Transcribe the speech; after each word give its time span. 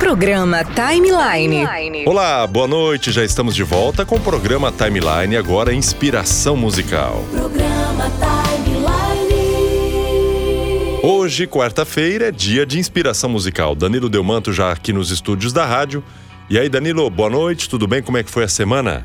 Programa 0.00 0.64
Timeline. 0.64 2.06
Olá, 2.06 2.46
boa 2.46 2.66
noite. 2.66 3.12
Já 3.12 3.22
estamos 3.22 3.54
de 3.54 3.62
volta 3.62 4.06
com 4.06 4.16
o 4.16 4.20
programa 4.20 4.72
Timeline, 4.72 5.36
agora 5.36 5.74
Inspiração 5.74 6.56
Musical. 6.56 7.22
Programa 7.30 8.10
Timeline. 8.18 8.80
Hoje, 11.02 11.46
quarta-feira, 11.46 12.28
é 12.28 12.32
dia 12.32 12.64
de 12.64 12.78
inspiração 12.78 13.28
musical. 13.28 13.74
Danilo 13.74 14.08
Delmanto 14.08 14.54
já 14.54 14.72
aqui 14.72 14.90
nos 14.90 15.10
estúdios 15.10 15.52
da 15.52 15.66
rádio. 15.66 16.02
E 16.48 16.58
aí, 16.58 16.70
Danilo, 16.70 17.08
boa 17.10 17.28
noite, 17.28 17.68
tudo 17.68 17.86
bem? 17.86 18.02
Como 18.02 18.16
é 18.16 18.22
que 18.24 18.30
foi 18.30 18.44
a 18.44 18.48
semana? 18.48 19.04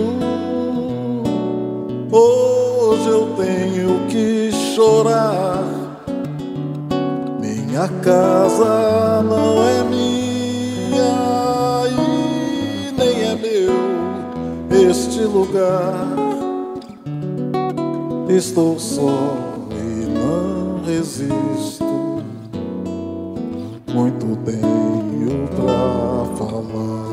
Hoje 2.10 3.08
eu 3.08 3.34
tenho 3.36 4.06
que 4.08 4.50
chorar. 4.74 5.79
Minha 7.80 7.88
casa 8.02 9.22
não 9.22 9.64
é 9.64 9.82
minha 9.84 11.00
e 11.88 12.92
nem 12.92 13.22
é 13.22 13.34
meu 13.34 13.72
este 14.90 15.20
lugar. 15.20 15.94
Estou 18.28 18.78
só 18.78 19.34
e 19.70 20.06
não 20.10 20.84
resisto. 20.84 22.22
Muito 23.94 24.36
tenho 24.44 25.48
pra 25.56 26.36
falar. 26.36 27.09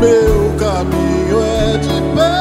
Meu 0.00 0.56
caminho 0.58 1.38
é 1.42 1.76
de 1.76 2.00
pedra. 2.14 2.40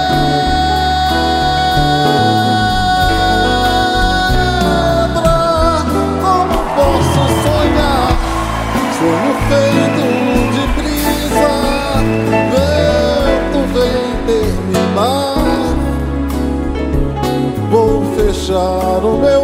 Como 6.22 6.58
posso 6.76 7.24
sonhar? 7.44 8.12
Sonho 8.98 9.34
feito 9.50 10.04
de 10.54 10.64
brisa, 10.78 11.54
vento 12.50 13.60
vem 13.74 14.10
terminar. 14.26 15.76
Vou 17.70 17.94
fechar 18.16 19.00
o 19.04 19.06
meu 19.18 19.39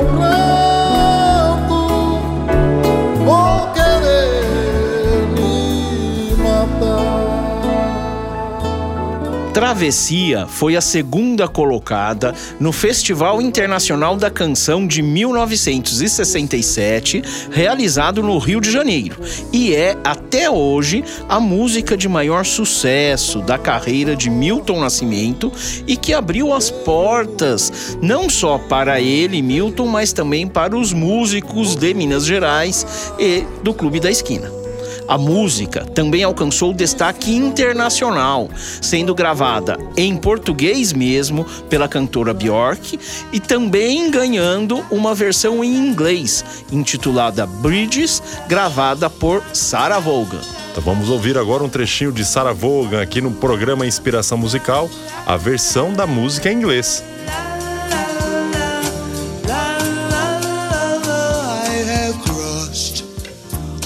Travessia 9.66 10.46
foi 10.46 10.76
a 10.76 10.82
segunda 10.82 11.48
colocada 11.48 12.36
no 12.60 12.72
Festival 12.72 13.42
Internacional 13.42 14.16
da 14.16 14.30
Canção 14.30 14.86
de 14.86 15.02
1967, 15.02 17.24
realizado 17.50 18.22
no 18.22 18.38
Rio 18.38 18.62
de 18.62 18.72
Janeiro, 18.72 19.16
e 19.52 19.74
é 19.74 19.98
até 20.04 20.52
hoje 20.52 21.04
a 21.28 21.40
música 21.40 21.98
de 21.98 22.08
maior 22.08 22.46
sucesso 22.46 23.42
da 23.42 23.58
carreira 23.58 24.16
de 24.16 24.30
Milton 24.30 24.82
Nascimento 24.82 25.52
e 25.88 25.98
que 25.98 26.14
abriu 26.14 26.54
as 26.54 26.70
portas 26.70 27.98
não 28.04 28.30
só 28.30 28.60
para 28.60 29.02
ele, 29.02 29.42
Milton, 29.42 29.88
mas 29.88 30.14
também 30.14 30.46
para 30.46 30.78
os 30.78 30.94
músicos 30.94 31.76
de 31.76 31.92
Minas 31.96 32.24
Gerais 32.24 32.86
e 33.18 33.44
do 33.64 33.74
Clube 33.74 34.00
da 34.00 34.12
Esquina. 34.12 34.65
A 35.08 35.18
música 35.18 35.86
também 35.86 36.24
alcançou 36.24 36.74
destaque 36.74 37.36
internacional, 37.36 38.50
sendo 38.82 39.14
gravada 39.14 39.78
em 39.96 40.18
português 40.18 40.92
mesmo 40.92 41.46
pela 41.70 41.88
cantora 41.88 42.34
Bjork 42.34 43.00
e 43.32 43.40
também 43.40 44.10
ganhando 44.10 44.84
uma 44.90 45.14
versão 45.14 45.64
em 45.64 45.76
inglês, 45.76 46.44
intitulada 46.72 47.46
Bridges, 47.46 48.22
gravada 48.48 49.10
por 49.10 49.44
Sarah 49.54 50.00
Vaughan. 50.00 50.42
Então 50.72 50.84
vamos 50.84 51.10
ouvir 51.10 51.38
agora 51.38 51.64
um 51.64 51.70
trechinho 51.70 52.12
de 52.12 52.26
Sarah 52.26 52.52
Vaughan 52.52 53.02
aqui 53.02 53.22
no 53.22 53.32
programa 53.32 53.86
Inspiração 53.86 54.38
Musical, 54.38 54.90
a 55.26 55.38
versão 55.38 55.94
da 55.94 56.08
música 56.08 56.52
em 56.52 56.58
inglês. 56.58 57.04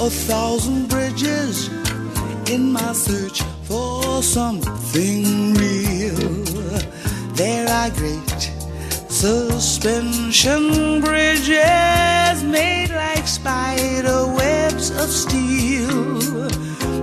A 0.01 0.10
thousand 0.10 0.88
bridges 0.88 1.68
in 2.50 2.72
my 2.72 2.94
search 2.94 3.42
for 3.63 4.24
something 4.24 5.54
real. 5.56 6.16
There 7.34 7.68
are 7.68 7.90
great 7.90 8.51
suspension 9.10 11.01
bridges 11.01 12.44
made 12.44 12.92
like 12.92 13.28
spider 13.28 14.25
webs 14.28 14.90
of 14.92 15.10
steel. 15.10 16.48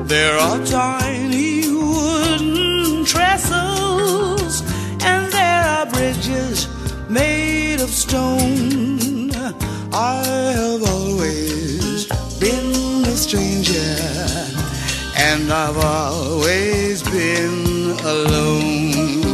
There 0.05 0.39
are 0.39 0.65
tiny 0.65 1.69
wooden 1.69 3.05
trestles, 3.05 4.63
and 5.03 5.31
there 5.31 5.65
are 5.65 5.85
bridges 5.85 6.67
made 7.11 7.81
of 7.81 7.91
stone. 7.91 9.33
I 9.93 10.25
have 10.57 10.83
always 10.83 11.76
stranger, 13.27 13.97
and 15.17 15.53
I've 15.53 15.77
always 15.79 17.03
been 17.03 17.97
alone. 18.05 19.25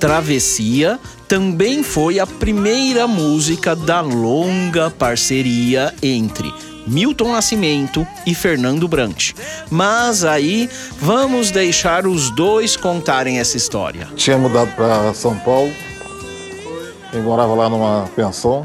Travessia 0.00 0.98
também 1.28 1.82
foi 1.82 2.18
a 2.18 2.26
primeira 2.26 3.06
música 3.06 3.76
da 3.76 4.00
longa 4.00 4.90
parceria 4.90 5.94
entre 6.02 6.50
Milton 6.86 7.32
Nascimento 7.32 8.06
e 8.26 8.34
Fernando 8.34 8.86
Brant. 8.88 9.32
Mas 9.70 10.24
aí 10.24 10.68
vamos 10.98 11.50
deixar 11.50 12.06
os 12.06 12.30
dois 12.30 12.76
contarem 12.76 13.38
essa 13.38 13.56
história. 13.56 14.08
Tinha 14.16 14.36
mudado 14.38 14.74
para 14.74 15.12
São 15.14 15.36
Paulo 15.38 15.72
e 17.12 17.16
morava 17.18 17.54
lá 17.54 17.68
numa 17.68 18.08
pensão. 18.16 18.64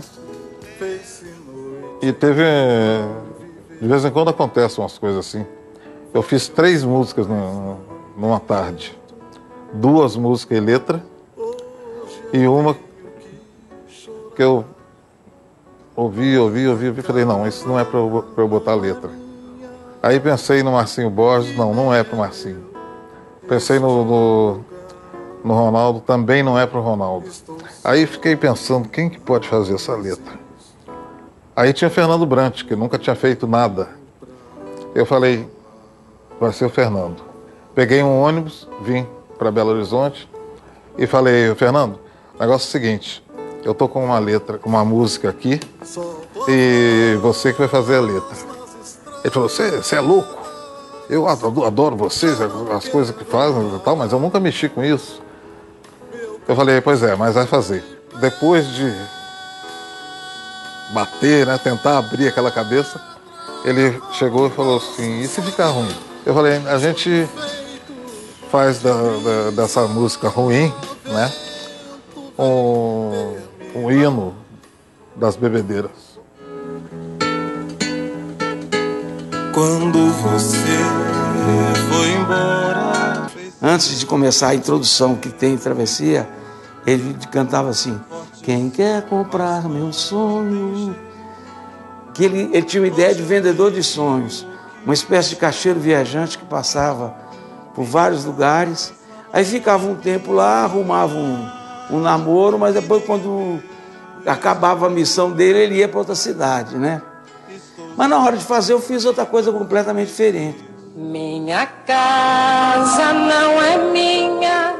E 2.01 2.11
teve. 2.11 2.43
De 3.81 3.87
vez 3.87 4.05
em 4.05 4.09
quando 4.11 4.29
acontecem 4.29 4.79
umas 4.83 4.97
coisas 4.97 5.25
assim. 5.25 5.45
Eu 6.13 6.21
fiz 6.23 6.47
três 6.47 6.83
músicas 6.83 7.27
nu- 7.27 7.79
numa 8.17 8.39
tarde. 8.39 8.97
Duas 9.73 10.15
músicas 10.15 10.57
e 10.57 10.61
letra. 10.61 11.03
E 12.33 12.47
uma 12.47 12.75
que 14.35 14.43
eu 14.43 14.65
ouvi, 15.97 16.37
ouvi, 16.37 16.67
ouvi, 16.67 16.87
ouvi. 16.87 17.01
Falei, 17.01 17.25
não, 17.25 17.45
isso 17.47 17.67
não 17.67 17.79
é 17.79 17.83
para 17.83 17.97
eu, 17.97 18.47
botar 18.47 18.75
letra. 18.75 19.09
Aí 20.01 20.19
pensei 20.19 20.61
no 20.61 20.71
Marcinho 20.73 21.09
Borges, 21.09 21.57
não, 21.57 21.73
não 21.73 21.93
é 21.93 22.03
para 22.03 22.15
o 22.15 22.19
Marcinho. 22.19 22.63
Pensei 23.49 23.79
no, 23.79 24.05
no, 24.05 24.65
no 25.43 25.53
Ronaldo, 25.53 25.99
também 25.99 26.43
não 26.43 26.57
é 26.57 26.67
para 26.67 26.79
o 26.79 26.83
Ronaldo. 26.83 27.27
Aí 27.83 28.05
fiquei 28.05 28.35
pensando, 28.35 28.87
quem 28.87 29.09
que 29.09 29.19
pode 29.19 29.47
fazer 29.47 29.73
essa 29.73 29.95
letra? 29.95 30.39
Aí 31.55 31.73
tinha 31.73 31.89
Fernando 31.89 32.25
Brant, 32.25 32.63
que 32.63 32.75
nunca 32.75 32.99
tinha 32.99 33.15
feito 33.15 33.47
nada. 33.47 33.89
Eu 34.93 35.05
falei, 35.05 35.49
vai 36.39 36.53
ser 36.53 36.65
o 36.65 36.69
Fernando. 36.69 37.23
Peguei 37.73 38.03
um 38.03 38.21
ônibus, 38.21 38.67
vim 38.81 39.07
para 39.37 39.51
Belo 39.51 39.71
Horizonte 39.71 40.29
e 40.97 41.07
falei, 41.07 41.53
Fernando, 41.55 41.99
negócio 42.39 42.65
é 42.65 42.69
o 42.69 42.71
seguinte, 42.71 43.23
eu 43.67 43.75
tô 43.75 43.87
com 43.87 44.05
uma 44.05 44.17
letra, 44.19 44.57
com 44.57 44.69
uma 44.69 44.85
música 44.85 45.29
aqui 45.29 45.59
e 46.47 47.17
você 47.21 47.51
que 47.51 47.59
vai 47.59 47.67
fazer 47.67 47.97
a 47.97 48.01
letra. 48.01 48.37
Ele 49.23 49.33
falou, 49.33 49.49
você 49.49 49.95
é 49.95 49.99
louco? 49.99 50.37
Eu 51.09 51.27
adoro 51.27 51.95
vocês, 51.95 52.37
as 52.41 52.87
coisas 52.87 53.15
que 53.15 53.23
fazem 53.25 53.75
e 53.75 53.79
tal, 53.79 53.95
mas 53.95 54.11
eu 54.11 54.19
nunca 54.19 54.39
mexi 54.39 54.67
com 54.69 54.83
isso. 54.83 55.21
Eu 56.47 56.55
falei, 56.55 56.79
pois 56.81 57.03
é, 57.03 57.15
mas 57.15 57.35
vai 57.35 57.45
fazer. 57.45 57.83
Depois 58.19 58.67
de 58.73 58.93
bater, 60.93 61.45
né, 61.45 61.57
tentar 61.61 61.97
abrir 61.97 62.27
aquela 62.29 62.49
cabeça, 62.51 63.01
ele 63.65 64.01
chegou 64.13 64.47
e 64.47 64.49
falou 64.49 64.77
assim, 64.77 65.19
e 65.21 65.27
se 65.27 65.41
ficar 65.41 65.67
ruim? 65.67 65.93
Eu 66.25 66.33
falei, 66.33 66.57
a 66.67 66.77
gente 66.77 67.27
faz 68.49 68.81
da- 68.81 68.93
da- 68.93 69.51
dessa 69.51 69.85
música 69.87 70.29
ruim, 70.29 70.73
né, 71.05 71.31
um, 72.39 73.35
um 73.75 73.91
hino 73.91 74.35
das 75.15 75.35
bebedeiras. 75.35 76.17
Quando 79.53 80.11
você 80.11 80.77
foi 81.89 82.09
embora. 82.11 83.27
Antes 83.61 83.99
de 83.99 84.05
começar 84.05 84.49
a 84.49 84.55
introdução 84.55 85.15
que 85.15 85.29
tem 85.29 85.55
em 85.55 85.57
Travessia, 85.57 86.29
ele 86.85 87.17
cantava 87.31 87.69
assim: 87.69 87.99
Quem 88.43 88.69
quer 88.69 89.01
comprar 89.07 89.67
meu 89.67 89.91
sonho? 89.91 90.95
Que 92.13 92.25
ele, 92.25 92.49
ele 92.53 92.63
tinha 92.63 92.81
uma 92.81 92.87
ideia 92.87 93.15
de 93.15 93.23
vendedor 93.23 93.71
de 93.71 93.81
sonhos, 93.81 94.45
uma 94.85 94.93
espécie 94.93 95.29
de 95.29 95.37
caixeiro 95.37 95.79
viajante 95.79 96.37
que 96.37 96.45
passava 96.45 97.15
por 97.73 97.83
vários 97.83 98.25
lugares. 98.25 98.93
Aí 99.33 99.43
ficava 99.43 99.87
um 99.87 99.95
tempo 99.95 100.31
lá, 100.31 100.63
arrumava 100.63 101.15
um, 101.15 101.49
um 101.89 101.99
namoro, 101.99 102.57
mas 102.59 102.73
depois, 102.73 103.03
quando 103.05 103.59
acabava 104.25 104.87
a 104.87 104.89
missão 104.89 105.31
dele, 105.31 105.59
ele 105.59 105.75
ia 105.75 105.87
para 105.87 105.99
outra 105.99 106.15
cidade, 106.15 106.77
né? 106.77 107.01
Mas 107.95 108.09
na 108.09 108.19
hora 108.23 108.37
de 108.37 108.43
fazer, 108.43 108.73
eu 108.73 108.79
fiz 108.81 109.05
outra 109.05 109.25
coisa 109.25 109.51
completamente 109.51 110.07
diferente. 110.09 110.63
Minha 110.95 111.65
casa 111.65 113.13
não 113.13 113.61
é 113.61 113.77
minha 113.91 114.75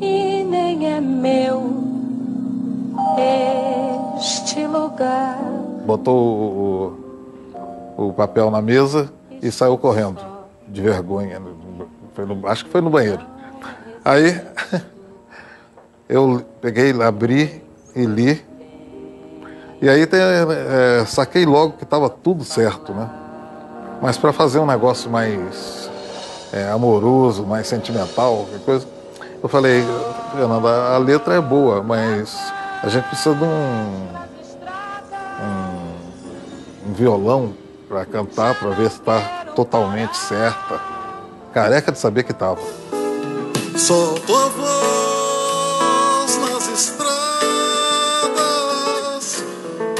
e 0.00 0.44
nem 0.44 0.86
é 0.92 1.00
meu 1.00 1.82
este 4.18 4.66
lugar. 4.66 5.38
Botou 5.86 6.96
o, 7.96 8.04
o- 8.08 8.12
papel 8.12 8.50
na 8.50 8.60
mesa 8.62 9.10
e 9.40 9.50
saiu 9.50 9.76
correndo, 9.78 10.20
de 10.68 10.80
vergonha. 10.80 11.40
Foi 12.14 12.24
no- 12.26 12.46
acho 12.48 12.64
que 12.64 12.70
foi 12.70 12.80
no 12.80 12.90
banheiro. 12.90 13.24
Aí 14.04 14.40
eu 16.08 16.44
peguei, 16.60 16.92
abri 17.02 17.62
e 17.94 18.04
li. 18.04 18.44
E 19.80 19.88
aí 19.88 20.02
é, 20.02 21.04
saquei 21.06 21.44
logo 21.44 21.74
que 21.74 21.84
estava 21.84 22.08
tudo 22.08 22.44
certo, 22.44 22.92
né? 22.92 23.08
Mas 24.00 24.16
para 24.16 24.32
fazer 24.32 24.58
um 24.58 24.66
negócio 24.66 25.10
mais 25.10 25.90
é, 26.52 26.68
amoroso, 26.70 27.44
mais 27.44 27.66
sentimental, 27.66 28.46
coisa, 28.64 28.86
eu 29.42 29.48
falei, 29.48 29.84
Fernanda, 30.32 30.68
a 30.94 30.98
letra 30.98 31.34
é 31.34 31.40
boa, 31.40 31.82
mas 31.82 32.36
a 32.82 32.88
gente 32.88 33.08
precisa 33.08 33.34
de 33.34 33.44
um, 33.44 34.08
um 36.88 36.92
violão 36.92 37.54
para 37.88 38.04
cantar, 38.04 38.54
para 38.56 38.70
ver 38.70 38.90
se 38.90 38.98
está 38.98 39.20
totalmente 39.54 40.16
certa. 40.16 40.80
Careca 41.52 41.92
de 41.92 41.98
saber 41.98 42.22
que 42.22 42.32
estava. 42.32 42.81
Solto 43.76 44.34
a 44.36 44.48
voz 44.48 46.36
nas 46.38 46.68
estradas, 46.68 47.12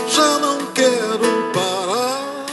já 0.09 0.39
não 0.39 0.67
quero 0.73 1.19
parar. 1.53 2.47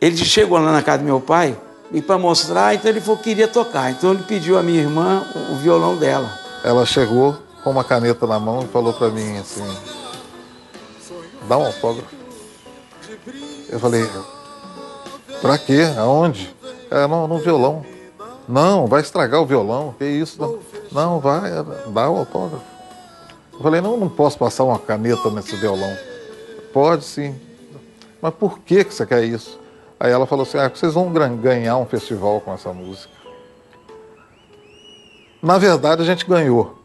Ele 0.00 0.16
chegou 0.16 0.58
lá 0.58 0.72
na 0.72 0.82
casa 0.82 0.98
do 0.98 1.04
meu 1.04 1.20
pai 1.20 1.56
e 1.92 2.02
para 2.02 2.18
mostrar, 2.18 2.74
então 2.74 2.90
ele 2.90 3.00
falou 3.00 3.16
que 3.18 3.24
queria 3.24 3.48
tocar. 3.48 3.90
Então 3.90 4.12
ele 4.12 4.22
pediu 4.24 4.58
à 4.58 4.62
minha 4.62 4.80
irmã 4.80 5.24
o- 5.50 5.56
violão 5.56 5.96
dela. 5.96 6.38
Ela 6.64 6.84
chegou 6.84 7.36
com 7.64 7.70
uma 7.70 7.84
caneta 7.84 8.26
na 8.26 8.38
mão 8.38 8.62
e 8.64 8.68
falou 8.68 8.92
para 8.92 9.08
mim 9.08 9.38
assim: 9.38 9.64
dá 11.48 11.56
um 11.56 11.66
autógrafo. 11.66 12.08
Eu 13.68 13.78
falei: 13.80 14.06
pra 15.40 15.56
quê? 15.58 15.80
Aonde? 15.96 16.54
Não, 16.90 17.26
no 17.28 17.38
violão. 17.38 17.84
Não, 18.52 18.86
vai 18.86 19.00
estragar 19.00 19.40
o 19.40 19.46
violão. 19.46 19.94
Que 19.96 20.04
isso? 20.04 20.38
Não, 20.38 20.58
não 20.92 21.18
vai, 21.18 21.50
dá 21.86 22.10
o 22.10 22.18
autógrafo. 22.18 22.62
Eu 23.50 23.60
falei: 23.60 23.80
não, 23.80 23.96
não 23.96 24.10
posso 24.10 24.36
passar 24.36 24.64
uma 24.64 24.78
caneta 24.78 25.30
nesse 25.30 25.56
violão. 25.56 25.96
Pode 26.70 27.02
sim. 27.02 27.34
Mas 28.20 28.34
por 28.34 28.58
que, 28.58 28.84
que 28.84 28.92
você 28.92 29.06
quer 29.06 29.24
isso? 29.24 29.58
Aí 29.98 30.12
ela 30.12 30.26
falou 30.26 30.42
assim: 30.42 30.58
ah, 30.58 30.68
vocês 30.68 30.92
vão 30.92 31.10
ganhar 31.40 31.78
um 31.78 31.86
festival 31.86 32.42
com 32.42 32.52
essa 32.52 32.74
música. 32.74 33.10
Na 35.42 35.56
verdade, 35.56 36.02
a 36.02 36.04
gente 36.04 36.26
ganhou. 36.26 36.76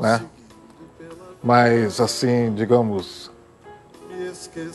Né? 0.00 0.24
Mas, 1.42 2.00
assim, 2.00 2.54
digamos, 2.54 3.32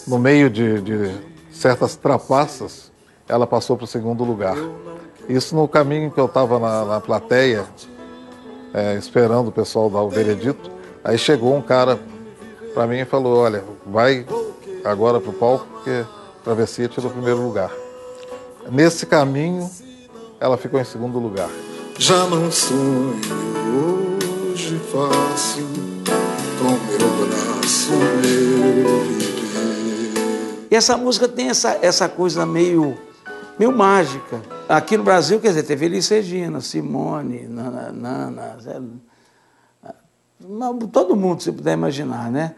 no 0.05 0.19
meio 0.19 0.50
de, 0.50 0.81
de 0.81 1.17
certas 1.50 1.96
trapaças, 1.96 2.91
ela 3.25 3.48
passou 3.48 3.77
para 3.77 3.86
o 3.86 3.88
segundo 3.88 4.25
lugar. 4.25 4.58
Isso 5.29 5.55
no 5.55 5.67
caminho 5.67 6.09
que 6.09 6.19
eu 6.19 6.25
estava 6.25 6.57
na, 6.57 6.83
na 6.86 7.00
plateia, 7.00 7.63
é, 8.74 8.95
esperando 8.95 9.50
o 9.50 9.51
pessoal 9.51 9.88
dar 9.88 10.01
o 10.01 10.09
veredito. 10.09 10.71
Aí 11.03 11.19
chegou 11.19 11.55
um 11.55 11.62
cara 11.62 12.00
para 12.74 12.88
mim 12.88 12.98
e 12.98 13.05
falou: 13.05 13.38
Olha, 13.38 13.63
vai 13.86 14.25
agora 14.83 15.21
para 15.21 15.29
o 15.29 15.33
palco, 15.33 15.67
porque 15.71 16.03
Travessia 16.43 16.88
tirou 16.88 17.12
o 17.12 17.13
primeiro 17.13 17.39
lugar. 17.43 17.71
Nesse 18.71 19.05
caminho, 19.05 19.69
ela 20.39 20.57
ficou 20.57 20.79
em 20.79 20.83
segundo 20.83 21.19
lugar. 21.19 21.50
Já 22.00 22.25
não 22.25 22.51
sonho 22.51 23.19
hoje 24.51 24.79
faço 24.91 25.62
com 26.57 26.69
meu 26.69 27.27
braço 27.27 27.91
meu 27.91 29.03
viver. 29.03 30.67
E 30.71 30.75
essa 30.75 30.98
música 30.98 31.27
tem 31.27 31.50
essa, 31.50 31.77
essa 31.83 32.09
coisa 32.09 32.48
meio, 32.48 32.98
meio 33.59 33.71
mágica. 33.71 34.59
Aqui 34.69 34.95
no 34.97 35.03
Brasil, 35.03 35.39
quer 35.39 35.47
dizer, 35.47 35.63
teve 35.63 35.88
Elis 35.88 36.07
Regina, 36.09 36.61
Simone, 36.61 37.47
Nana, 37.47 37.91
Nana 37.91 38.57
Zé- 38.61 38.79
todo 40.93 41.15
mundo, 41.15 41.41
se 41.41 41.51
puder 41.51 41.73
imaginar, 41.73 42.29
né? 42.29 42.53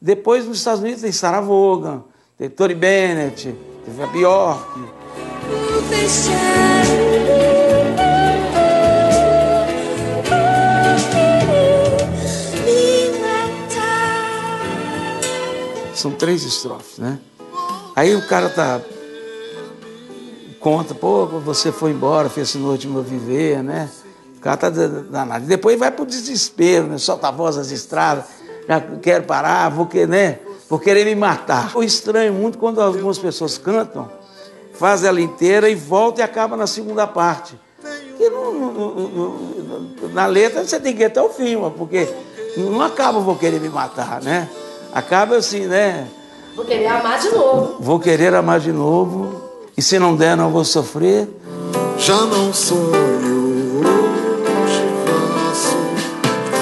Depois, 0.00 0.46
nos 0.46 0.56
Estados 0.56 0.80
Unidos, 0.80 1.02
tem 1.02 1.12
Sarah 1.12 1.42
Vaughan, 1.42 2.02
tem 2.38 2.48
Tony 2.48 2.74
Bennett, 2.74 3.54
teve 3.84 4.02
a 4.02 4.06
Bjork. 4.06 4.80
São 15.94 16.12
três 16.12 16.44
estrofes, 16.44 16.98
né? 16.98 17.18
Aí 17.94 18.14
o 18.14 18.26
cara 18.26 18.48
tá 18.48 18.80
conta, 20.60 20.94
pô, 20.94 21.26
você 21.26 21.72
foi 21.72 21.90
embora, 21.90 22.28
fez 22.28 22.50
esse 22.50 22.58
noite 22.58 22.86
meu 22.86 23.02
viver, 23.02 23.62
né? 23.62 23.88
O 24.36 24.40
cara 24.40 24.56
tá 24.56 24.70
danado. 24.70 25.46
Depois 25.46 25.78
vai 25.78 25.90
pro 25.90 26.06
desespero, 26.06 26.86
né? 26.86 26.98
Solta 26.98 27.28
a 27.28 27.30
voz 27.30 27.56
das 27.56 27.70
estradas, 27.70 28.24
já 28.68 28.80
quero 29.02 29.24
parar, 29.24 29.70
vou 29.70 29.86
querer, 29.86 30.08
né? 30.08 30.38
Vou 30.68 30.78
querer 30.78 31.04
me 31.04 31.14
matar. 31.14 31.72
Eu 31.74 31.82
estranho 31.82 32.32
muito 32.32 32.58
quando 32.58 32.80
algumas 32.80 33.18
pessoas 33.18 33.58
cantam, 33.58 34.08
faz 34.74 35.02
ela 35.02 35.20
inteira 35.20 35.68
e 35.68 35.74
volta 35.74 36.20
e 36.20 36.24
acaba 36.24 36.56
na 36.56 36.66
segunda 36.66 37.06
parte. 37.06 37.58
E 38.18 38.30
no, 38.30 38.52
no, 38.52 39.08
no, 39.08 40.08
na 40.12 40.26
letra 40.26 40.64
você 40.64 40.78
tem 40.78 40.94
que 40.94 41.02
ir 41.02 41.06
até 41.06 41.20
o 41.20 41.30
fim, 41.30 41.56
porque 41.76 42.08
não 42.56 42.82
acaba 42.82 43.18
vou 43.18 43.34
querer 43.34 43.58
me 43.60 43.68
matar, 43.68 44.22
né? 44.22 44.48
Acaba 44.92 45.36
assim, 45.36 45.66
né? 45.66 46.06
Vou 46.54 46.64
querer 46.64 46.86
amar 46.86 47.18
de 47.18 47.30
novo. 47.30 47.76
Vou 47.80 47.98
querer 47.98 48.34
amar 48.34 48.60
de 48.60 48.72
novo. 48.72 49.49
E 49.80 49.82
se 49.82 49.98
não 49.98 50.14
der, 50.14 50.36
não 50.36 50.50
vou 50.50 50.62
sofrer. 50.62 51.26
Já 51.98 52.26
não 52.26 52.52
sonho, 52.52 53.80
hoje 53.80 54.84
faço 55.06 55.74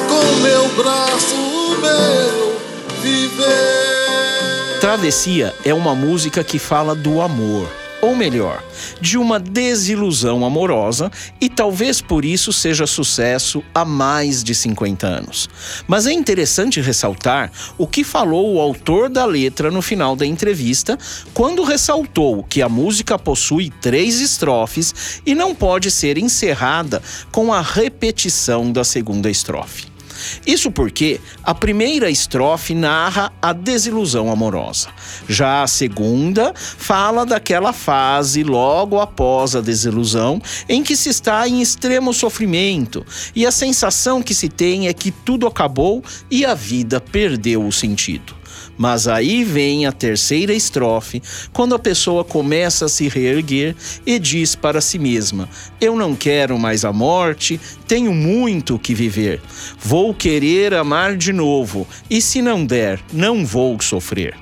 com 0.09 0.41
meu 0.41 0.69
braço 0.77 1.35
o 1.35 1.71
meu 1.81 2.55
viver. 3.03 4.79
Travessia 4.81 5.53
é 5.65 5.75
uma 5.75 5.97
música 5.97 6.45
que 6.45 6.61
fala 6.61 6.95
do 6.95 7.21
amor, 7.21 7.67
ou 8.01 8.15
melhor, 8.15 8.63
de 9.01 9.19
uma 9.19 9.39
desilusão 9.39 10.45
amorosa 10.45 11.11
e 11.41 11.49
talvez 11.49 12.01
por 12.01 12.25
isso 12.25 12.53
seja 12.53 12.87
sucesso 12.87 13.63
há 13.75 13.85
mais 13.85 14.43
de 14.45 14.55
50 14.55 15.07
anos. 15.07 15.49
Mas 15.87 16.07
é 16.07 16.13
interessante 16.13 16.81
ressaltar 16.81 17.51
o 17.77 17.87
que 17.87 18.05
falou 18.05 18.55
o 18.55 18.61
autor 18.61 19.09
da 19.09 19.25
letra 19.25 19.71
no 19.71 19.83
final 19.83 20.15
da 20.15 20.27
entrevista, 20.27 20.99
quando 21.35 21.65
ressaltou 21.65 22.43
que 22.45 22.63
a 22.63 22.69
música 22.69 23.19
possui 23.19 23.71
três 23.81 24.21
estrofes 24.21 25.21
e 25.27 25.35
não 25.35 25.55
pode 25.55 25.91
ser 25.91 26.19
encerrada 26.19 27.03
com 27.33 27.53
a 27.53 27.61
repetição 27.61 28.71
da 28.71 28.85
segunda 28.85 29.31
estrofe. 29.31 29.98
Isso 30.47 30.71
porque 30.71 31.21
a 31.43 31.55
primeira 31.55 32.11
estrofe 32.11 32.75
narra 32.75 33.33
a 33.41 33.53
desilusão 33.53 34.31
amorosa. 34.31 34.89
Já 35.29 35.63
a 35.63 35.67
segunda 35.67 36.53
fala 36.55 37.25
daquela 37.25 37.73
fase 37.73 38.43
logo 38.43 39.01
após 39.01 39.55
a 39.55 39.61
desilusão 39.61 40.41
em 40.69 40.83
que 40.83 40.97
se 40.97 41.09
está 41.09 41.49
em 41.49 41.61
extremo 41.61 42.13
sofrimento 42.13 43.05
e 43.35 43.47
a 43.47 43.51
sensação 43.51 44.23
que 44.23 44.35
se 44.35 44.49
tem 44.49 44.89
é 44.89 44.93
que 44.93 45.11
tudo 45.11 45.47
acabou 45.47 46.03
e 46.31 46.45
a 46.45 46.55
vida 46.55 47.01
perdeu 47.01 47.67
o 47.67 47.73
sentido. 47.73 48.39
Mas 48.77 49.09
aí 49.09 49.45
vem 49.45 49.87
a 49.87 49.93
terceira 49.93 50.55
estrofe, 50.55 51.23
quando 51.53 51.75
a 51.75 51.79
pessoa 51.79 52.25
começa 52.25 52.87
a 52.87 52.89
se 52.89 53.09
reerguer 53.09 53.75
e 54.07 54.19
diz 54.19 54.55
para 54.55 54.81
si 54.81 54.99
mesma: 54.99 55.49
Eu 55.81 55.97
não 55.97 56.15
quero 56.15 56.59
mais 56.59 56.85
a 56.85 56.93
morte, 56.93 57.61
tenho 57.87 58.13
muito 58.13 58.79
que 58.79 58.95
viver. 58.95 59.41
Vou 59.81 60.15
querer 60.15 60.75
amar 60.75 61.17
de 61.17 61.33
novo, 61.33 61.87
e 62.09 62.21
se 62.21 62.41
não 62.43 62.65
der, 62.65 63.01
não 63.13 63.45
vou 63.45 63.81
sofrer. 63.81 64.35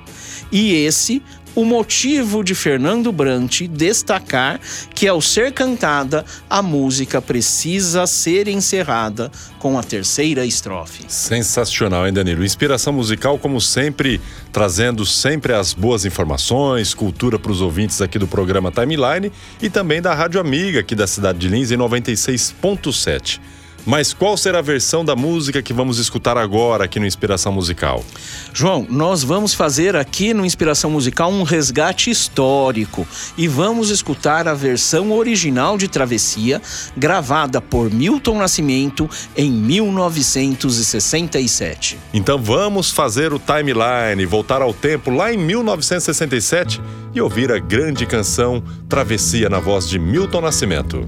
E 0.51 0.73
esse 0.73 1.21
o 1.57 1.65
motivo 1.65 2.43
de 2.43 2.53
Fernando 2.53 3.11
Brant 3.11 3.63
destacar 3.63 4.59
que, 4.93 5.07
ao 5.07 5.19
ser 5.19 5.51
cantada, 5.51 6.23
a 6.47 6.61
música 6.61 7.19
precisa 7.19 8.05
ser 8.05 8.47
encerrada 8.47 9.31
com 9.57 9.75
a 9.75 9.81
terceira 9.81 10.45
estrofe. 10.45 11.05
Sensacional, 11.07 12.05
hein, 12.05 12.13
Danilo? 12.13 12.45
Inspiração 12.45 12.93
musical, 12.93 13.39
como 13.39 13.59
sempre, 13.59 14.21
trazendo 14.51 15.03
sempre 15.03 15.51
as 15.51 15.73
boas 15.73 16.05
informações, 16.05 16.93
cultura 16.93 17.39
para 17.39 17.51
os 17.51 17.59
ouvintes 17.59 18.03
aqui 18.03 18.19
do 18.19 18.27
programa 18.27 18.71
Timeline 18.71 19.31
e 19.59 19.67
também 19.67 19.99
da 19.99 20.13
Rádio 20.13 20.39
Amiga, 20.39 20.81
aqui 20.81 20.93
da 20.93 21.07
cidade 21.07 21.39
de 21.39 21.47
Lins, 21.47 21.71
em 21.71 21.77
96.7. 21.77 23.39
Mas 23.87 24.13
qual 24.13 24.35
será 24.35 24.59
a 24.59 24.61
versão 24.61 25.05
da 25.05 25.15
música 25.15 25.61
que 25.61 25.71
vamos 25.71 25.97
escutar 25.97 26.37
agora 26.37 26.83
aqui 26.83 26.99
no 26.99 27.05
Inspiração 27.05 27.53
Musical? 27.53 28.03
João, 28.51 28.85
nós 28.89 29.23
vamos 29.23 29.53
fazer 29.53 29.95
aqui 29.95 30.33
no 30.33 30.45
Inspiração 30.45 30.91
Musical 30.91 31.31
um 31.31 31.43
resgate 31.43 32.09
histórico 32.09 33.07
e 33.37 33.47
vamos 33.47 33.89
escutar 33.89 34.45
a 34.45 34.53
versão 34.53 35.13
original 35.13 35.77
de 35.77 35.87
Travessia, 35.87 36.61
gravada 36.97 37.61
por 37.61 37.89
Milton 37.89 38.39
Nascimento 38.39 39.09
em 39.37 39.49
1967. 39.49 41.97
Então 42.13 42.37
vamos 42.37 42.91
fazer 42.91 43.31
o 43.31 43.39
timeline, 43.39 44.25
voltar 44.25 44.61
ao 44.61 44.73
tempo 44.73 45.11
lá 45.11 45.31
em 45.31 45.37
1967 45.37 46.81
e 47.15 47.21
ouvir 47.21 47.53
a 47.53 47.57
grande 47.57 48.05
canção 48.05 48.61
Travessia 48.89 49.47
na 49.47 49.61
voz 49.61 49.87
de 49.87 49.97
Milton 49.97 50.41
Nascimento. 50.41 51.07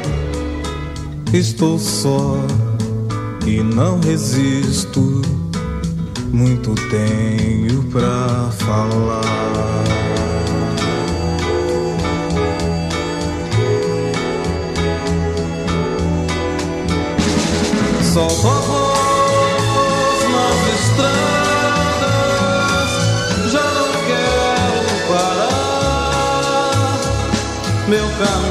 Estou 1.33 1.79
só 1.79 2.35
e 3.45 3.63
não 3.63 3.99
resisto. 4.01 5.21
Muito 6.31 6.75
tenho 6.89 7.83
pra 7.83 8.49
falar. 8.59 9.21
A 18.13 18.13
voz 18.13 18.59
nas 20.33 20.59
estradas, 20.81 22.11
já 23.51 23.67
não 23.73 23.89
quero 24.05 24.89
parar. 25.07 26.99
Meu 27.87 28.07
caminho 28.19 28.50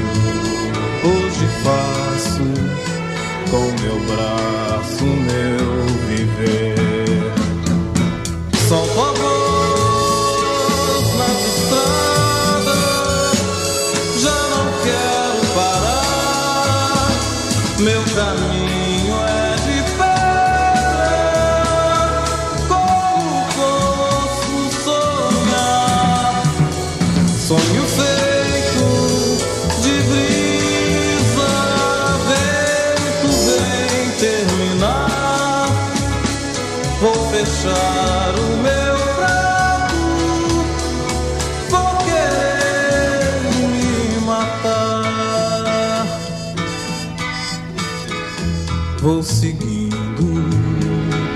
braço 4.11 5.05
meu 5.05 5.85
viver. 6.07 7.33
Solto 8.67 9.20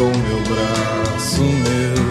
com 0.00 0.06
meu 0.06 0.40
braço 0.44 1.42
meu 1.42 2.09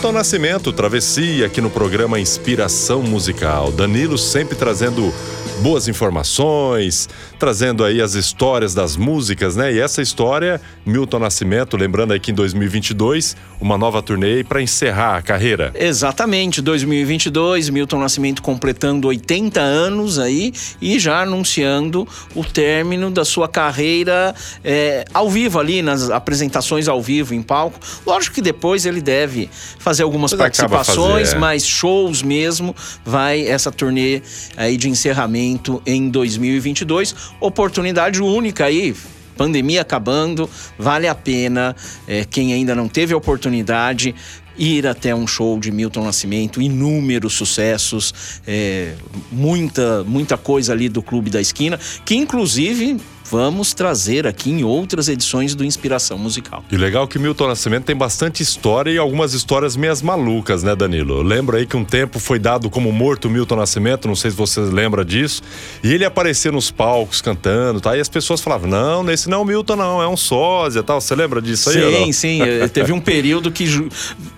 Milton 0.00 0.12
Nascimento, 0.12 0.72
Travessia, 0.72 1.44
aqui 1.44 1.60
no 1.60 1.68
programa 1.68 2.18
Inspiração 2.18 3.02
Musical. 3.02 3.70
Danilo 3.70 4.16
sempre 4.16 4.56
trazendo 4.56 5.12
boas 5.60 5.88
informações, 5.88 7.06
trazendo 7.38 7.84
aí 7.84 8.00
as 8.00 8.14
histórias 8.14 8.72
das 8.72 8.96
músicas, 8.96 9.56
né? 9.56 9.72
E 9.74 9.78
essa 9.78 10.00
história, 10.00 10.58
Milton 10.86 11.18
Nascimento, 11.18 11.76
lembrando 11.76 12.14
aí 12.14 12.20
que 12.20 12.30
em 12.30 12.34
2022, 12.34 13.36
uma 13.60 13.76
nova 13.76 14.02
turnê 14.02 14.42
para 14.42 14.62
encerrar 14.62 15.16
a 15.16 15.22
carreira. 15.22 15.70
Exatamente, 15.74 16.62
2022, 16.62 17.68
Milton 17.68 17.98
Nascimento 17.98 18.40
completando 18.40 19.06
80 19.08 19.60
anos 19.60 20.18
aí 20.18 20.52
e 20.80 20.98
já 20.98 21.20
anunciando 21.20 22.08
o 22.34 22.42
término 22.42 23.10
da 23.10 23.24
sua 23.24 23.46
carreira 23.48 24.34
é, 24.64 25.04
ao 25.12 25.28
vivo 25.28 25.58
ali, 25.58 25.82
nas 25.82 26.08
apresentações 26.10 26.88
ao 26.88 27.02
vivo 27.02 27.34
em 27.34 27.42
palco. 27.42 27.78
Lógico 28.06 28.36
que 28.36 28.42
depois 28.42 28.86
ele 28.86 29.02
deve 29.02 29.50
fazer 29.78 29.89
algumas 29.98 30.32
Mas 30.32 30.40
acaba 30.40 30.76
participações, 30.76 31.28
fazer, 31.28 31.36
é. 31.36 31.40
mas 31.40 31.66
shows 31.66 32.22
mesmo, 32.22 32.76
vai 33.04 33.46
essa 33.46 33.72
turnê 33.72 34.22
aí 34.56 34.76
de 34.76 34.88
encerramento 34.88 35.82
em 35.86 36.08
2022. 36.08 37.14
Oportunidade 37.40 38.22
única 38.22 38.66
aí, 38.66 38.94
pandemia 39.36 39.80
acabando, 39.80 40.48
vale 40.78 41.08
a 41.08 41.14
pena. 41.14 41.74
é, 42.06 42.24
quem 42.24 42.52
ainda 42.52 42.74
não 42.74 42.86
teve 42.88 43.14
a 43.14 43.16
oportunidade, 43.16 44.14
ir 44.56 44.86
até 44.86 45.14
um 45.14 45.26
show 45.26 45.58
de 45.58 45.72
Milton 45.72 46.04
Nascimento, 46.04 46.60
inúmeros 46.60 47.32
sucessos, 47.32 48.40
é, 48.46 48.94
muita, 49.32 50.04
muita 50.04 50.36
coisa 50.36 50.74
ali 50.74 50.88
do 50.88 51.02
Clube 51.02 51.30
da 51.30 51.40
Esquina, 51.40 51.80
que 52.04 52.14
inclusive 52.14 52.98
vamos 53.30 53.72
trazer 53.72 54.26
aqui 54.26 54.50
em 54.50 54.64
outras 54.64 55.08
edições 55.08 55.54
do 55.54 55.64
Inspiração 55.64 56.18
Musical. 56.18 56.64
E 56.70 56.76
legal 56.76 57.06
que 57.06 57.18
Milton 57.18 57.48
Nascimento 57.48 57.84
tem 57.84 57.96
bastante 57.96 58.42
história 58.42 58.90
e 58.90 58.98
algumas 58.98 59.34
histórias 59.34 59.76
meias 59.76 60.02
malucas, 60.02 60.62
né, 60.62 60.74
Danilo? 60.74 61.18
Eu 61.18 61.22
lembro 61.22 61.56
aí 61.56 61.66
que 61.66 61.76
um 61.76 61.84
tempo 61.84 62.18
foi 62.18 62.38
dado 62.38 62.68
como 62.68 62.90
morto 62.92 63.28
Milton 63.30 63.56
Nascimento, 63.56 64.08
não 64.08 64.16
sei 64.16 64.30
se 64.30 64.36
você 64.36 64.60
lembra 64.60 65.04
disso, 65.04 65.42
e 65.82 65.92
ele 65.92 66.04
aparecia 66.04 66.50
nos 66.50 66.70
palcos 66.70 67.20
cantando, 67.20 67.80
tá? 67.80 67.96
E 67.96 68.00
as 68.00 68.08
pessoas 68.08 68.40
falavam: 68.40 68.68
"Não, 68.68 69.02
nesse 69.02 69.28
não 69.28 69.38
é 69.38 69.42
o 69.42 69.44
Milton 69.44 69.76
não, 69.76 70.02
é 70.02 70.08
um 70.08 70.16
sósia", 70.16 70.82
tal. 70.82 71.00
Você 71.00 71.14
lembra 71.14 71.40
disso 71.40 71.70
aí? 71.70 72.04
Sim, 72.04 72.12
sim. 72.12 72.42
eh, 72.42 72.66
Teve 72.72 72.92
um 72.92 73.00
período 73.00 73.50
que 73.52 73.66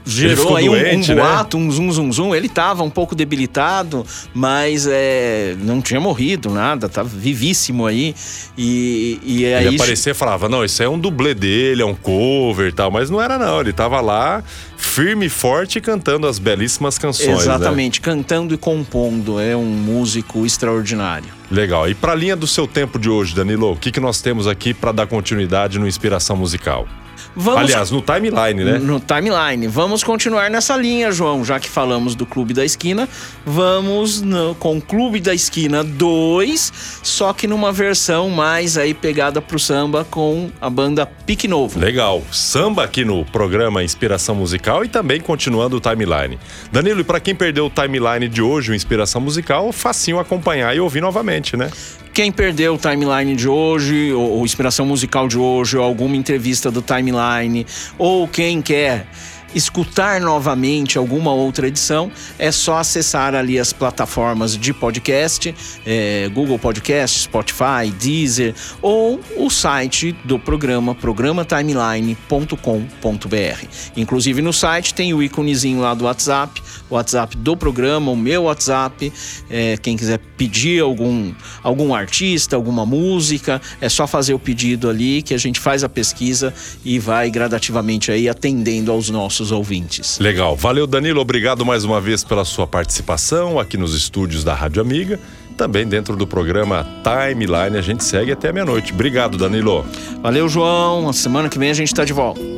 gerou 0.05 0.57
aí 0.57 0.69
um- 0.69 0.73
doente, 0.73 1.13
um, 1.13 1.15
né? 1.15 1.23
boato, 1.23 1.57
um 1.57 1.71
zum 1.71 1.91
zum 1.93 2.13
zum. 2.13 2.35
Ele 2.35 2.49
tava 2.49 2.83
um 2.83 2.91
pouco 2.91 3.15
debilitado, 3.15 4.05
mas 4.35 4.87
é, 4.87 5.55
não 5.61 5.81
tinha 5.81 6.01
morrido, 6.01 6.51
nada, 6.51 6.89
tava 6.89 7.09
vivíssimo 7.09 7.87
aí. 7.87 8.15
E, 8.57 8.82
e 9.25 9.55
aí. 9.55 9.67
Ele 9.67 9.77
aparecia 9.77 10.13
e 10.13 10.15
falava: 10.15 10.49
Não, 10.49 10.65
isso 10.65 10.83
é 10.83 10.89
um 10.89 10.99
dublê 10.99 11.35
dele, 11.35 11.83
é 11.83 11.87
um 11.87 11.95
cover 11.95 12.69
e 12.69 12.73
tal. 12.73 12.91
Mas 12.91 13.11
não 13.11 13.21
era, 13.21 13.39
não. 13.39 13.61
Ele 13.61 13.73
tava 13.73 14.01
lá, 14.01 14.43
firme 14.77 15.27
e 15.27 15.29
forte, 15.29 15.81
cantando 15.81 16.27
as 16.27 16.39
belíssimas 16.39 16.99
canções. 16.99 17.29
né? 17.29 17.35
Exatamente, 17.43 18.01
cantando 18.01 18.55
e 18.55 18.59
compondo. 18.59 19.41
É 19.41 19.57
um 19.57 19.65
músico 19.65 20.45
extraordinário. 20.47 21.29
Legal. 21.51 21.89
E 21.89 21.95
pra 21.95 22.15
linha 22.15 22.37
do 22.37 22.47
seu 22.47 22.67
tempo 22.67 22.99
de 22.99 23.09
hoje, 23.09 23.35
Danilo, 23.35 23.73
o 23.73 23.77
que, 23.77 23.93
que 23.93 24.01
nós 24.01 24.21
temos 24.21 24.47
aqui 24.47 24.73
pra 24.73 24.93
dar 24.93 25.07
continuidade 25.07 25.79
no 25.79 25.87
Inspiração 25.87 26.37
Musical? 26.37 26.89
Vamos 27.35 27.61
Aliás, 27.63 27.91
no 27.91 28.03
timeline, 28.03 28.63
né? 28.65 28.79
No 28.79 29.01
timeline. 29.01 29.67
Vamos 29.67 30.05
continuar 30.05 30.51
nessa 30.51 30.77
linha, 30.77 31.11
João, 31.11 31.45
já 31.45 31.59
que 31.59 31.69
falamos 31.69 32.15
do 32.15 32.27
Clube 32.27 32.53
da 32.53 32.65
Esquina. 32.65 33.09
Vamos 33.47 34.21
no- 34.21 34.55
com 34.57 34.77
o 34.77 34.81
Clube 34.83 35.19
da 35.21 35.35
Esquina 35.35 35.83
2, 35.83 37.01
só 37.03 37.33
que 37.33 37.47
numa 37.47 37.73
versão 37.73 38.29
mais 38.29 38.77
aí 38.77 38.93
pegada 38.93 39.41
pro 39.41 39.59
samba 39.59 40.07
com 40.11 40.51
a 40.61 40.69
banda 40.69 41.07
Pique 41.07 41.49
Novo. 41.49 41.79
Legal. 41.79 42.23
Samba 42.31 42.85
aqui 42.85 43.05
no 43.05 43.25
programa 43.25 43.83
Inspiração 43.83 44.35
Musical 44.35 44.85
e 44.85 44.89
também 44.89 45.21
continuando 45.21 45.77
o 45.77 45.81
timeline. 45.81 46.39
Danilo, 46.71 47.01
e 47.01 47.05
pra 47.05 47.19
quem 47.19 47.35
perdeu 47.35 47.67
o 47.67 47.71
timeline 47.71 48.29
de 48.29 48.43
hoje, 48.43 48.73
o 48.73 48.75
Inspiração 48.75 49.21
Musical, 49.21 49.73
facinho 49.73 50.19
acompanhar 50.19 50.77
e 50.77 50.81
ouvir 50.81 51.01
novamente, 51.01 51.57
né? 51.57 51.71
Quem 52.13 52.31
perdeu 52.31 52.75
o 52.75 52.79
timeline 52.79 53.35
de 53.35 53.49
hoje, 53.49 54.13
ou, 54.13 54.33
ou 54.33 54.45
inspiração 54.45 54.85
musical 54.85 55.27
de 55.27 55.39
hoje, 55.39 55.79
ou 55.79 55.83
alguma 55.83 56.15
entrevista 56.15 56.71
do 56.71 56.83
timeline, 56.83 57.67
ou 57.97 58.29
quem 58.29 58.61
quer 58.61 59.07
escutar 59.55 60.21
novamente 60.21 60.99
alguma 60.99 61.33
outra 61.33 61.69
edição, 61.69 62.11
é 62.39 62.51
só 62.51 62.79
acessar 62.79 63.35
ali 63.35 63.59
as 63.59 63.73
plataformas 63.73 64.57
de 64.57 64.73
podcast, 64.73 65.55
eh, 65.87 66.31
Google 66.33 66.59
Podcast, 66.59 67.21
Spotify, 67.21 67.91
Deezer, 67.99 68.55
ou 68.81 69.21
o 69.37 69.51
site 69.51 70.13
do 70.25 70.39
programa, 70.39 70.95
programatimeline.com.br. 70.95 73.67
Inclusive 73.97 74.43
no 74.43 74.53
site 74.53 74.95
tem 74.95 75.15
o 75.15 75.23
íconezinho 75.23 75.81
lá 75.81 75.95
do 75.95 76.05
WhatsApp, 76.05 76.63
o 76.89 76.95
WhatsApp 76.95 77.37
do 77.37 77.57
programa, 77.57 78.11
o 78.11 78.17
meu 78.17 78.45
WhatsApp. 78.45 79.13
eh, 79.51 79.77
quem 79.83 79.97
quiser 79.97 80.19
pedir 80.37 80.83
algum, 80.83 81.33
algum 81.63 81.95
artista, 81.95 82.57
alguma 82.57 82.85
música, 82.85 83.61
é 83.81 83.89
só 83.89 84.07
fazer 84.07 84.35
o 84.35 84.39
pedido 84.39 84.89
ali 84.89 85.23
que 85.23 85.35
a 85.35 85.39
gente 85.39 85.61
faz 85.61 85.85
a 85.85 85.89
pesquisa 85.89 86.53
e 86.85 86.99
vai 86.99 87.31
gradativamente 87.31 88.11
aí 88.11 88.29
atendendo 88.29 88.91
aos 88.91 89.11
nossos 89.11 89.42
ouvintes. 89.51 90.19
Legal. 90.19 90.55
Valeu, 90.55 90.87
Danilo. 90.87 91.21
Obrigado 91.21 91.65
mais 91.65 91.85
uma 91.85 92.01
vez 92.01 92.23
pela 92.23 92.45
sua 92.45 92.67
participação 92.67 93.59
aqui 93.59 93.77
nos 93.77 93.95
estúdios 93.95 94.45
da 94.45 94.55
Rádio 94.55 94.81
Amiga. 94.81 95.19
Também 95.57 95.87
dentro 95.87 96.17
do 96.17 96.27
programa 96.27 96.87
Timeline, 97.03 97.77
a 97.77 97.83
gente 97.83 98.05
segue 98.05 98.33
até 98.33 98.53
meia-noite. 98.53 98.93
Obrigado, 98.93 99.37
Danilo. 99.37 99.85
Valeu, 100.23 100.49
João. 100.49 101.09
A 101.09 101.13
semana 101.13 101.49
que 101.49 101.59
vem 101.59 101.71
a 101.71 101.75
gente 101.75 101.95
tá 101.95 102.05
de 102.05 102.13
volta. 102.13 102.52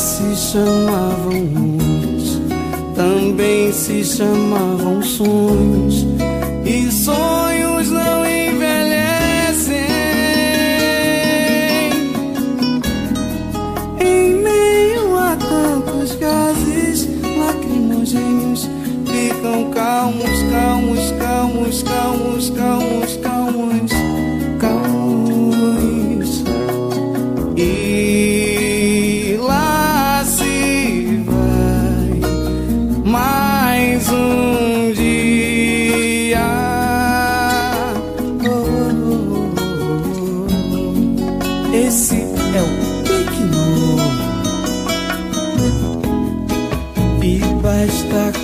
Se 0.00 0.34
chamavam 0.34 1.34
uns, 1.34 2.40
também 2.94 3.70
se 3.70 4.02
chamavam 4.02 5.02
sonhos, 5.02 6.06
e 6.64 6.90
sonhos 6.90 7.39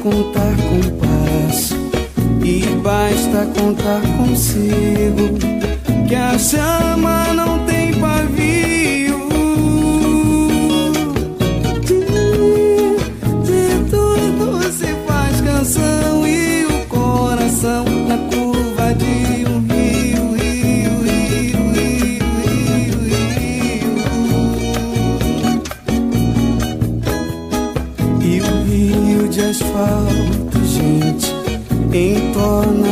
contar 0.07 0.55
com 0.69 0.81
paz. 1.01 1.73
E 2.45 2.65
basta 2.77 3.47
contar 3.59 4.01
consigo 4.17 5.37
que 6.09 6.15
a 6.15 6.39
chama 6.39 7.35
não 7.35 7.56
people 31.97 32.86